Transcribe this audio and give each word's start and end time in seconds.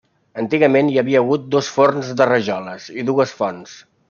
Antigament 0.43 0.87
hi 0.93 0.97
havia 1.01 1.21
hagut 1.25 1.45
dos 1.57 1.69
forns 1.75 2.09
de 2.23 2.27
rajoles 2.31 2.89
i 3.03 3.07
dues 3.13 3.37
fonts. 3.45 3.79